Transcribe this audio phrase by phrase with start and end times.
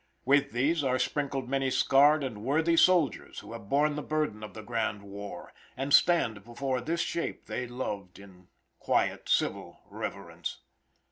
[0.25, 4.55] With these are sprinkled many scarred and worthy soldiers who have borne the burden of
[4.55, 8.47] the grand war, and stand before this shape they loved in
[8.79, 10.61] quiet civil reverence.